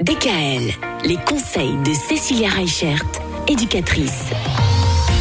DKL, 0.00 0.72
les 1.06 1.16
conseils 1.16 1.76
de 1.84 1.92
Cécilia 1.92 2.48
Reichert, 2.50 3.04
éducatrice. 3.48 4.26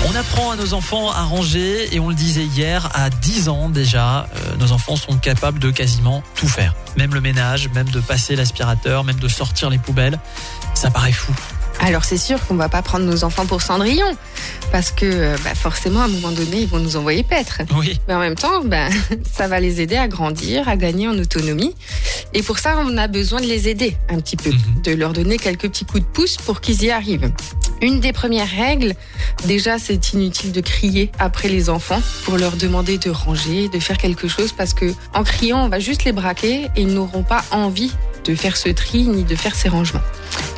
On 0.08 0.16
apprend 0.16 0.52
à 0.52 0.56
nos 0.56 0.76
enfants 0.76 1.10
à 1.10 1.24
ranger 1.24 1.96
et 1.96 2.00
on 2.00 2.10
le 2.10 2.14
disait 2.14 2.44
hier, 2.44 2.88
à 2.94 3.10
10 3.10 3.50
ans 3.50 3.70
déjà, 3.70 4.28
euh, 4.36 4.56
nos 4.60 4.74
enfants 4.74 4.96
sont 4.96 5.18
capables 5.18 5.58
de 5.58 5.72
quasiment 5.72 6.22
tout 6.36 6.48
faire. 6.48 6.76
Même 6.96 7.16
le 7.16 7.22
ménage, 7.22 7.70
même 7.74 7.90
de 7.90 8.00
passer 8.00 8.36
l'aspirateur, 8.36 9.04
même 9.04 9.20
de 9.20 9.28
sortir 9.28 9.72
les 9.72 9.80
poubelles. 9.80 10.20
Ça 10.76 10.92
paraît 10.92 11.12
fou. 11.12 11.34
Alors 11.80 12.06
c'est 12.06 12.18
sûr 12.18 12.46
qu'on 12.46 12.56
va 12.56 12.70
pas 12.70 12.84
prendre 12.84 13.06
nos 13.06 13.24
enfants 13.24 13.48
pour 13.48 13.64
Cendrillon, 13.64 14.16
parce 14.72 14.92
que 14.92 15.06
euh, 15.06 15.36
bah, 15.44 15.56
forcément 15.56 16.02
à 16.02 16.06
un 16.06 16.08
moment 16.10 16.32
donné 16.32 16.62
ils 16.62 16.68
vont 16.68 16.80
nous 16.80 16.96
envoyer 16.98 17.24
paître. 17.24 17.62
Oui. 17.78 18.00
Mais 18.08 18.14
en 18.14 18.20
même 18.20 18.36
temps, 18.36 18.64
bah, 18.64 18.88
ça 19.34 19.48
va 19.48 19.60
les 19.60 19.82
aider 19.82 19.96
à 19.98 20.08
grandir, 20.08 20.68
à 20.68 20.76
gagner 20.76 21.08
en 21.08 21.18
autonomie. 21.18 21.74
Et 22.34 22.44
pour 22.44 22.60
ça, 22.60 22.78
on 22.86 22.98
a 22.98 23.08
besoin 23.08 23.40
de 23.42 23.46
les 23.48 23.68
aider 23.70 23.96
un 24.10 24.20
petit 24.20 24.36
peu, 24.38 24.50
Mhm. 24.50 24.82
de 24.84 24.92
leur 24.94 25.14
donner 25.14 25.38
quelques 25.38 25.70
petits 25.70 25.86
coups 25.86 26.02
de 26.02 26.08
pouce 26.08 26.38
pour 26.38 26.62
qu'ils 26.62 26.84
y 26.84 26.92
arrivent. 26.92 27.32
Une 27.82 28.00
des 28.00 28.12
premières 28.14 28.50
règles, 28.50 28.96
déjà, 29.46 29.78
c'est 29.80 30.14
inutile 30.14 30.52
de 30.52 30.62
crier 30.62 31.12
après 31.20 31.48
les 31.48 31.70
enfants 31.70 32.02
pour 32.26 32.38
leur 32.38 32.56
demander 32.58 32.98
de 32.98 33.10
ranger, 33.10 33.70
de 33.70 33.80
faire 33.80 33.98
quelque 33.98 34.28
chose, 34.28 34.52
parce 34.52 34.74
que 34.74 34.94
en 35.14 35.24
criant, 35.24 35.64
on 35.66 35.70
va 35.70 35.80
juste 35.80 36.04
les 36.04 36.12
braquer 36.12 36.64
et 36.76 36.82
ils 36.82 36.88
n'auront 36.94 37.24
pas 37.24 37.44
envie 37.52 37.92
de 38.26 38.36
faire 38.36 38.58
ce 38.58 38.70
tri 38.70 39.04
ni 39.04 39.24
de 39.24 39.36
faire 39.36 39.56
ces 39.56 39.70
rangements. 39.70 40.02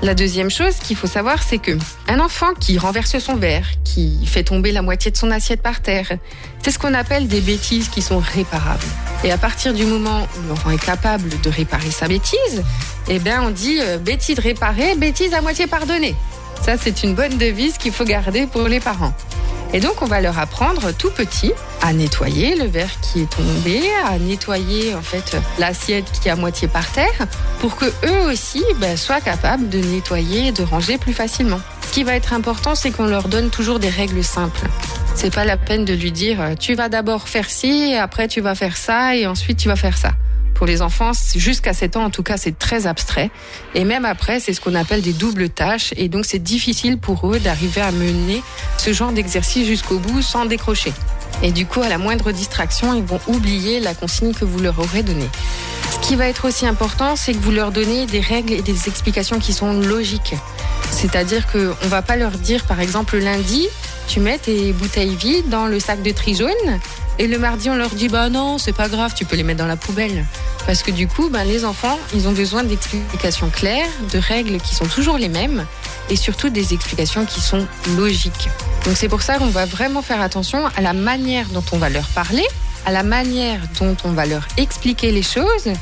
La 0.02 0.14
deuxième 0.14 0.50
chose 0.50 0.76
qu'il 0.76 0.96
faut 0.96 1.08
savoir, 1.08 1.44
c'est 1.44 1.58
que 1.58 1.78
un 2.08 2.20
enfant 2.22 2.54
qui 2.58 2.78
renverse 2.78 3.20
son 3.20 3.36
verre, 3.36 3.68
qui 3.84 4.26
fait 4.26 4.44
tomber 4.44 4.72
la 4.72 4.82
moitié 4.82 5.12
de 5.12 5.18
son 5.18 5.30
assiette 5.30 5.62
par 5.62 5.82
terre, 5.82 6.18
c'est 6.64 6.72
ce 6.72 6.80
qu'on 6.80 6.94
appelle 6.94 7.28
des 7.28 7.42
bêtises 7.42 7.90
qui 7.90 8.02
sont 8.02 8.20
réparables. 8.20 8.86
Et 9.26 9.32
à 9.32 9.38
partir 9.38 9.74
du 9.74 9.86
moment 9.86 10.26
où 10.38 10.48
l'enfant 10.48 10.70
est 10.70 10.82
capable 10.82 11.30
de 11.42 11.50
réparer 11.50 11.92
sa 11.92 12.08
bêtise, 12.08 12.64
eh 13.10 13.20
bien 13.20 13.44
on 13.44 13.50
dit 13.50 13.80
euh, 13.82 13.98
bêtise 13.98 14.40
réparée, 14.40 14.96
bêtise 14.96 15.34
à 15.34 15.42
moitié 15.42 15.68
pardonnée. 15.68 16.16
Ça, 16.62 16.78
c'est 16.78 17.04
une 17.04 17.14
bonne 17.14 17.38
devise 17.38 17.78
qu'il 17.78 17.92
faut 17.92 18.06
garder 18.06 18.48
pour 18.48 18.70
les 18.70 18.80
parents. 18.80 19.14
Et 19.74 19.80
donc, 19.80 20.02
on 20.02 20.06
va 20.06 20.20
leur 20.20 20.40
apprendre 20.40 20.92
tout 20.92 21.12
petit 21.12 21.52
à 21.82 21.94
nettoyer 21.94 22.56
le 22.56 22.66
verre 22.66 23.00
qui 23.02 23.22
est 23.22 23.30
tombé, 23.30 23.82
à 24.06 24.18
nettoyer 24.18 24.96
en 24.96 25.02
fait 25.02 25.38
l'assiette 25.60 26.06
qui 26.12 26.28
est 26.28 26.32
à 26.32 26.36
moitié 26.36 26.68
par 26.68 26.92
terre, 26.92 27.28
pour 27.60 27.76
que 27.76 27.86
eux 27.86 28.30
aussi 28.30 28.64
ben, 28.78 28.98
soient 28.98 29.22
capables 29.22 29.70
de 29.70 29.80
nettoyer 29.80 30.48
et 30.48 30.52
de 30.52 30.64
ranger 30.64 30.98
plus 30.98 31.14
facilement. 31.14 31.60
Ce 31.88 31.94
qui 31.94 32.04
va 32.04 32.16
être 32.16 32.34
important, 32.34 32.76
c'est 32.76 32.92
qu'on 32.92 33.06
leur 33.06 33.28
donne 33.28 33.50
toujours 33.50 33.80
des 33.80 33.90
règles 33.90 34.24
simples. 34.24 34.62
C'est 35.16 35.34
pas 35.34 35.46
la 35.46 35.58
peine 35.58 35.86
de 35.86 35.94
lui 35.94 36.12
dire 36.12 36.40
tu 36.60 36.76
vas 36.76 36.90
d'abord 36.90 37.28
faire 37.28 37.50
ci, 37.50 37.96
après 37.96 38.28
tu 38.28 38.42
vas 38.42 38.56
faire 38.56 38.78
ça 38.78 39.16
et 39.16 39.28
ensuite 39.28 39.58
tu 39.58 39.68
vas 39.68 39.76
faire 39.76 39.98
ça. 39.98 40.12
Pour 40.60 40.68
les 40.68 40.82
enfants, 40.82 41.12
jusqu'à 41.36 41.72
7 41.72 41.96
ans 41.96 42.04
en 42.04 42.10
tout 42.10 42.22
cas, 42.22 42.36
c'est 42.36 42.60
très 42.60 42.86
abstrait. 42.86 43.32
Et 43.76 43.86
même 43.86 44.04
après, 44.04 44.42
c'est 44.42 44.52
ce 44.52 44.60
qu'on 44.60 44.76
appelle 44.76 45.02
des 45.02 45.14
doubles 45.14 45.48
tâches. 45.48 45.94
Et 45.96 46.10
donc, 46.10 46.26
c'est 46.26 46.44
difficile 46.44 46.98
pour 46.98 47.32
eux 47.32 47.40
d'arriver 47.40 47.80
à 47.80 47.94
mener 47.94 48.44
ce 48.78 48.92
genre 48.92 49.14
d'exercice 49.14 49.66
jusqu'au 49.66 50.00
bout 50.00 50.22
sans 50.22 50.44
décrocher. 50.44 50.92
Et 51.44 51.54
du 51.54 51.66
coup, 51.66 51.82
à 51.82 51.88
la 51.88 51.98
moindre 51.98 52.34
distraction, 52.34 52.94
ils 52.94 53.06
vont 53.06 53.22
oublier 53.28 53.80
la 53.80 53.94
consigne 53.94 54.34
que 54.34 54.44
vous 54.44 54.60
leur 54.60 54.78
aurez 54.80 55.02
donnée. 55.02 55.30
Ce 55.94 56.06
qui 56.06 56.18
va 56.18 56.28
être 56.28 56.46
aussi 56.46 56.66
important, 56.66 57.16
c'est 57.16 57.32
que 57.32 57.40
vous 57.40 57.52
leur 57.52 57.72
donnez 57.72 58.06
des 58.06 58.20
règles 58.20 58.52
et 58.52 58.62
des 58.62 58.90
explications 58.90 59.40
qui 59.40 59.54
sont 59.54 59.72
logiques. 59.80 60.36
C'est-à-dire 60.92 61.50
qu'on 61.50 61.60
ne 61.60 61.88
va 61.88 62.02
pas 62.02 62.18
leur 62.18 62.32
dire, 62.32 62.66
par 62.66 62.82
exemple, 62.82 63.16
le 63.16 63.24
lundi, 63.24 63.66
tu 64.10 64.20
mets 64.20 64.38
tes 64.38 64.74
bouteilles 64.74 65.16
vides 65.16 65.48
dans 65.48 65.68
le 65.68 65.80
sac 65.80 66.04
de 66.04 66.12
tri 66.12 66.36
jaune. 66.36 66.50
Et 67.22 67.28
le 67.28 67.38
mardi, 67.38 67.70
on 67.70 67.76
leur 67.76 67.90
dit, 67.90 68.08
bah 68.08 68.30
non, 68.30 68.58
c'est 68.58 68.72
pas 68.72 68.88
grave, 68.88 69.14
tu 69.14 69.26
peux 69.26 69.36
les 69.36 69.44
mettre 69.44 69.60
dans 69.60 69.68
la 69.68 69.76
poubelle. 69.76 70.26
Parce 70.66 70.84
que 70.84 70.92
du 70.92 71.06
coup, 71.06 71.28
ben, 71.30 71.44
les 71.44 71.66
enfants, 71.66 72.00
ils 72.16 72.30
ont 72.30 72.32
besoin 72.32 72.64
d'explications 72.64 73.50
claires, 73.50 73.90
de 74.14 74.20
règles 74.20 74.58
qui 74.62 74.74
sont 74.74 74.86
toujours 74.86 75.18
les 75.18 75.28
mêmes, 75.28 75.66
et 76.10 76.16
surtout 76.16 76.50
des 76.50 76.74
explications 76.74 77.26
qui 77.26 77.42
sont 77.42 77.68
logiques. 77.98 78.48
Donc 78.86 78.96
c'est 78.96 79.10
pour 79.10 79.22
ça 79.22 79.38
qu'on 79.38 79.50
va 79.50 79.66
vraiment 79.66 80.02
faire 80.02 80.22
attention 80.22 80.66
à 80.78 80.82
la 80.82 80.94
manière 80.94 81.48
dont 81.50 81.64
on 81.74 81.78
va 81.78 81.90
leur 81.90 82.08
parler, 82.08 82.46
à 82.86 82.92
la 82.94 83.04
manière 83.04 83.60
dont 83.82 83.98
on 84.06 84.12
va 84.12 84.26
leur 84.26 84.48
expliquer 84.56 85.12
les 85.12 85.24
choses, 85.24 85.74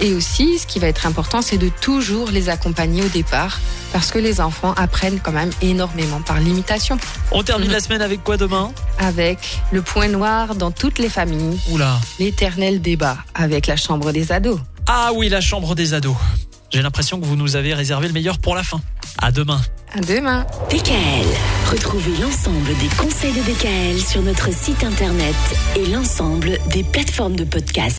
et 0.00 0.12
aussi, 0.12 0.58
ce 0.58 0.66
qui 0.66 0.78
va 0.78 0.88
être 0.88 1.06
important, 1.06 1.42
c'est 1.42 1.58
de 1.58 1.68
toujours 1.80 2.30
les 2.30 2.48
accompagner 2.48 3.02
au 3.02 3.08
départ, 3.08 3.60
parce 3.92 4.10
que 4.10 4.18
les 4.18 4.40
enfants 4.40 4.72
apprennent 4.76 5.20
quand 5.20 5.32
même 5.32 5.50
énormément 5.62 6.20
par 6.20 6.40
l'imitation. 6.40 6.98
On 7.32 7.42
termine 7.42 7.70
la 7.70 7.80
semaine 7.80 8.02
avec 8.02 8.22
quoi 8.22 8.36
demain? 8.36 8.72
Avec 8.98 9.58
le 9.72 9.82
point 9.82 10.08
noir 10.08 10.54
dans 10.54 10.70
toutes 10.70 10.98
les 10.98 11.08
familles, 11.08 11.58
Oula. 11.70 11.98
l'éternel 12.18 12.80
débat 12.80 13.18
avec 13.34 13.66
la 13.66 13.76
chambre 13.76 14.12
des 14.12 14.32
ados. 14.32 14.60
Ah 14.86 15.10
oui, 15.14 15.28
la 15.28 15.40
chambre 15.40 15.74
des 15.74 15.94
ados. 15.94 16.16
J'ai 16.70 16.82
l'impression 16.82 17.20
que 17.20 17.24
vous 17.24 17.36
nous 17.36 17.56
avez 17.56 17.74
réservé 17.74 18.08
le 18.08 18.12
meilleur 18.12 18.38
pour 18.38 18.54
la 18.54 18.62
fin. 18.62 18.80
À 19.18 19.30
demain. 19.30 19.60
À 19.94 20.00
demain. 20.00 20.44
DKL, 20.68 21.26
retrouvez 21.70 22.16
l'ensemble 22.20 22.76
des 22.80 22.88
conseils 22.98 23.32
de 23.32 23.40
DKL 23.40 23.98
sur 23.98 24.20
notre 24.20 24.52
site 24.52 24.84
internet 24.84 25.34
et 25.76 25.86
l'ensemble 25.86 26.58
des 26.70 26.82
plateformes 26.82 27.36
de 27.36 27.44
podcast. 27.44 27.94